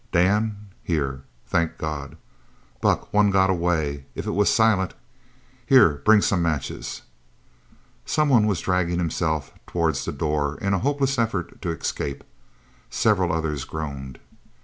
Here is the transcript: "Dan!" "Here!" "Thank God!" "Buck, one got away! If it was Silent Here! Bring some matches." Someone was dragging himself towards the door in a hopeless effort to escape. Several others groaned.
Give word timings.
"Dan!" 0.11 0.69
"Here!" 0.81 1.25
"Thank 1.45 1.77
God!" 1.77 2.17
"Buck, 2.81 3.13
one 3.13 3.29
got 3.29 3.51
away! 3.51 4.05
If 4.15 4.25
it 4.25 4.31
was 4.31 4.49
Silent 4.49 4.95
Here! 5.63 6.01
Bring 6.03 6.21
some 6.23 6.41
matches." 6.41 7.03
Someone 8.03 8.47
was 8.47 8.61
dragging 8.61 8.97
himself 8.97 9.53
towards 9.67 10.03
the 10.03 10.11
door 10.11 10.57
in 10.57 10.73
a 10.73 10.79
hopeless 10.79 11.19
effort 11.19 11.61
to 11.61 11.69
escape. 11.69 12.23
Several 12.89 13.31
others 13.31 13.63
groaned. 13.63 14.17